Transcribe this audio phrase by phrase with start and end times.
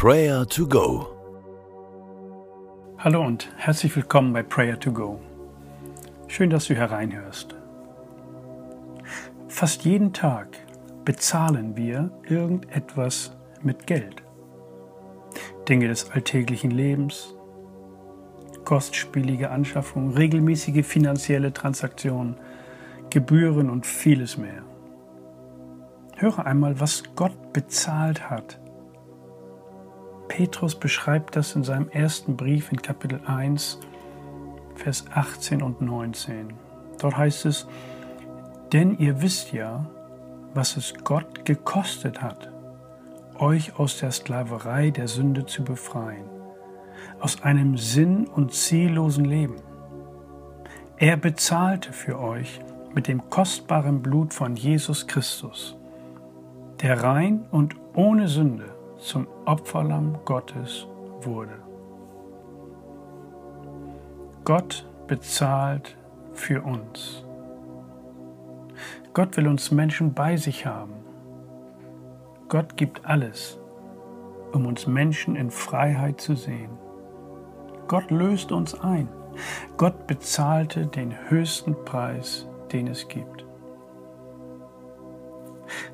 [0.00, 1.08] Prayer to Go.
[2.98, 5.18] Hallo und herzlich willkommen bei Prayer to Go.
[6.28, 7.56] Schön, dass du hereinhörst.
[9.48, 10.56] Fast jeden Tag
[11.04, 14.22] bezahlen wir irgendetwas mit Geld.
[15.68, 17.34] Dinge des alltäglichen Lebens,
[18.64, 22.36] kostspielige Anschaffungen, regelmäßige finanzielle Transaktionen,
[23.10, 24.62] Gebühren und vieles mehr.
[26.14, 28.60] Höre einmal, was Gott bezahlt hat.
[30.38, 33.80] Petrus beschreibt das in seinem ersten Brief in Kapitel 1,
[34.76, 36.54] Vers 18 und 19.
[37.00, 37.66] Dort heißt es,
[38.72, 39.90] denn ihr wisst ja,
[40.54, 42.52] was es Gott gekostet hat,
[43.40, 46.28] euch aus der Sklaverei der Sünde zu befreien,
[47.18, 49.56] aus einem sinn- und ziellosen Leben.
[50.98, 52.60] Er bezahlte für euch
[52.94, 55.76] mit dem kostbaren Blut von Jesus Christus,
[56.80, 60.86] der rein und ohne Sünde zum Opferlamm Gottes
[61.22, 61.58] wurde.
[64.44, 65.96] Gott bezahlt
[66.32, 67.24] für uns.
[69.12, 70.94] Gott will uns Menschen bei sich haben.
[72.48, 73.58] Gott gibt alles,
[74.52, 76.70] um uns Menschen in Freiheit zu sehen.
[77.88, 79.08] Gott löst uns ein.
[79.76, 83.44] Gott bezahlte den höchsten Preis den es gibt.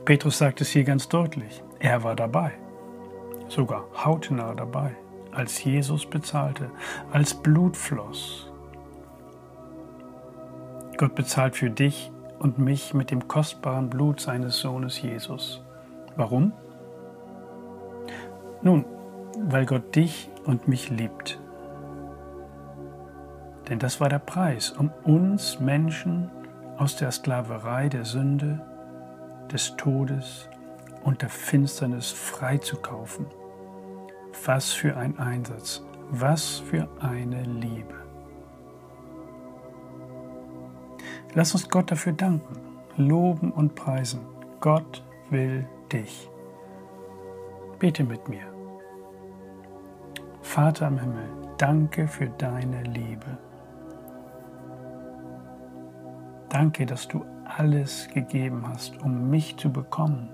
[0.04, 1.62] Petrus sagt es hier ganz deutlich.
[1.78, 2.52] Er war dabei,
[3.54, 4.94] sogar hautnah dabei,
[5.32, 6.70] als Jesus bezahlte,
[7.12, 8.50] als Blut floss.
[10.96, 15.62] Gott bezahlt für dich und mich mit dem kostbaren Blut seines Sohnes Jesus.
[16.16, 16.52] Warum?
[18.62, 18.84] Nun,
[19.38, 21.40] weil Gott dich und mich liebt.
[23.68, 26.30] Denn das war der Preis, um uns Menschen
[26.76, 28.60] aus der Sklaverei der Sünde,
[29.52, 30.48] des Todes
[31.02, 33.26] und der Finsternis freizukaufen.
[34.46, 37.94] Was für ein Einsatz, was für eine Liebe.
[41.32, 42.56] Lass uns Gott dafür danken,
[42.98, 44.20] loben und preisen.
[44.60, 46.28] Gott will dich.
[47.78, 48.44] Bete mit mir.
[50.42, 53.38] Vater im Himmel, danke für deine Liebe.
[56.50, 60.28] Danke, dass du alles gegeben hast, um mich zu bekommen.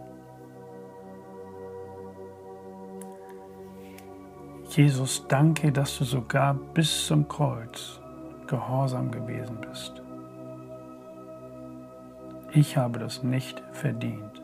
[4.71, 8.01] Jesus, danke, dass du sogar bis zum Kreuz
[8.47, 10.03] gehorsam gewesen bist.
[12.53, 14.43] Ich habe das nicht verdient.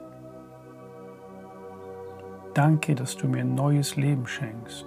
[2.55, 4.87] Danke, dass du mir neues Leben schenkst.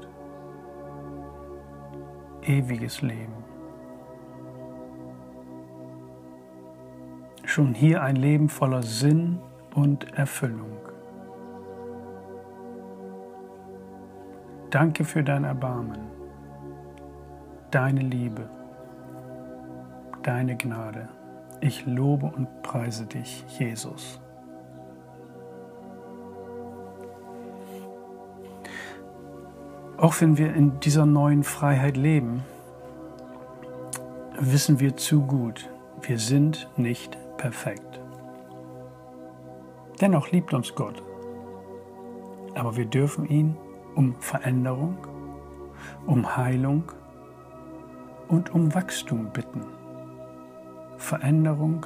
[2.41, 3.49] Ewiges Leben.
[7.49, 9.39] schon hier ein Leben voller Sinn
[9.73, 10.88] und Erfüllung.
[14.69, 15.97] Danke für dein Erbarmen,
[17.71, 18.47] deine Liebe,
[20.21, 21.09] deine Gnade.
[21.59, 24.21] Ich lobe und preise dich, Jesus.
[29.97, 32.43] Auch wenn wir in dieser neuen Freiheit leben,
[34.39, 35.67] wissen wir zu gut,
[36.03, 37.99] wir sind nicht perfekt.
[39.99, 41.01] Dennoch liebt uns Gott.
[42.53, 43.57] Aber wir dürfen ihn
[43.95, 44.97] um Veränderung,
[46.05, 46.83] um Heilung
[48.27, 49.65] und um Wachstum bitten.
[50.97, 51.85] Veränderung,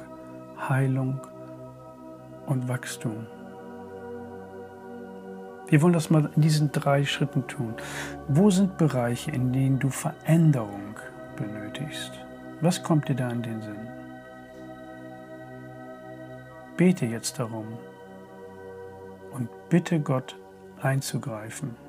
[0.68, 1.20] Heilung
[2.46, 3.26] und Wachstum.
[5.68, 7.74] Wir wollen das mal in diesen drei Schritten tun.
[8.28, 10.96] Wo sind Bereiche, in denen du Veränderung
[11.36, 12.12] benötigst?
[12.60, 13.88] Was kommt dir da in den Sinn?
[16.76, 17.66] Bete jetzt darum
[19.32, 20.36] und bitte Gott
[20.82, 21.83] einzugreifen.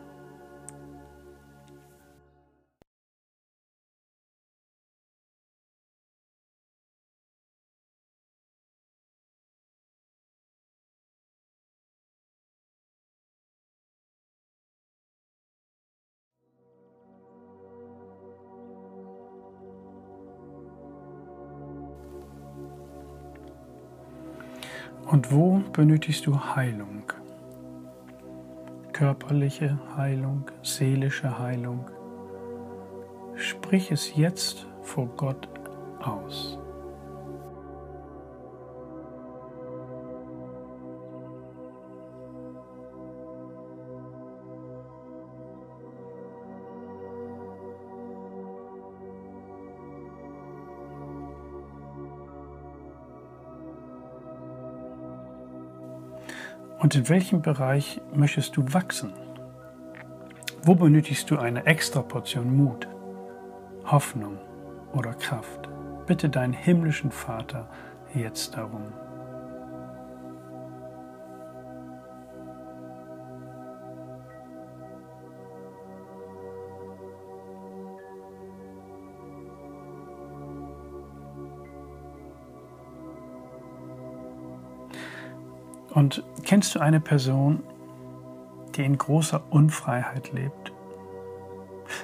[25.06, 27.04] Und wo benötigst du Heilung?
[28.92, 31.86] Körperliche Heilung, seelische Heilung.
[33.36, 35.48] Sprich es jetzt vor Gott
[36.02, 36.58] aus.
[56.80, 59.14] Und in welchem Bereich möchtest du wachsen?
[60.64, 62.88] Wo benötigst du eine extra Portion Mut,
[63.86, 64.38] Hoffnung
[64.94, 65.70] oder Kraft?
[66.06, 67.70] Bitte deinen himmlischen Vater
[68.14, 68.94] jetzt darum.
[85.96, 87.64] Und kennst du eine Person,
[88.76, 90.74] die in großer Unfreiheit lebt,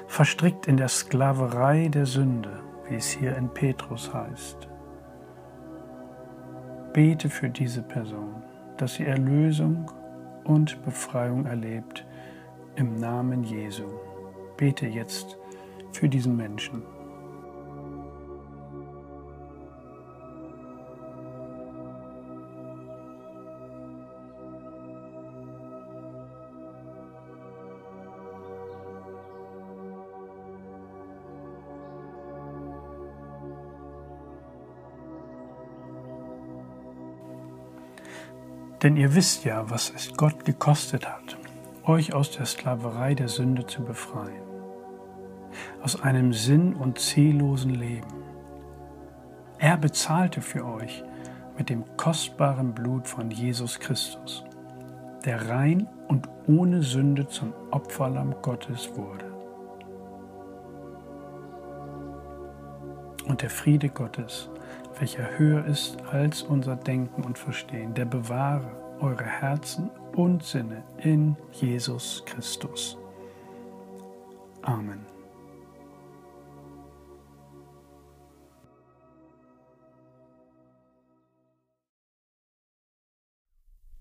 [0.07, 4.69] verstrickt in der Sklaverei der Sünde, wie es hier in Petrus heißt?
[6.93, 8.41] Bete für diese Person,
[8.77, 9.91] dass sie Erlösung
[10.45, 12.05] und Befreiung erlebt
[12.75, 13.83] im Namen Jesu.
[14.55, 15.37] Bete jetzt
[15.91, 16.81] für diesen Menschen.
[38.83, 41.37] Denn ihr wisst ja, was es Gott gekostet hat,
[41.83, 44.41] euch aus der Sklaverei der Sünde zu befreien,
[45.83, 48.07] aus einem sinn- und ziellosen Leben.
[49.59, 51.03] Er bezahlte für euch
[51.57, 54.43] mit dem kostbaren Blut von Jesus Christus,
[55.25, 59.31] der rein und ohne Sünde zum Opferlamm Gottes wurde.
[63.27, 64.49] Und der Friede Gottes,
[65.01, 68.69] welcher höher ist als unser Denken und Verstehen, der bewahre
[68.99, 72.99] eure Herzen und Sinne in Jesus Christus.
[74.61, 75.03] Amen.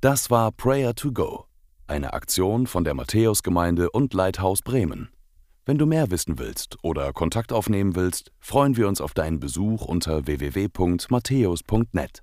[0.03, 1.47] Das war Prayer to Go,
[1.87, 5.09] eine Aktion von der Matthäusgemeinde und Leithaus Bremen.
[5.67, 9.85] Wenn du mehr wissen willst oder Kontakt aufnehmen willst, freuen wir uns auf deinen Besuch
[9.85, 12.23] unter www.matthäus.net.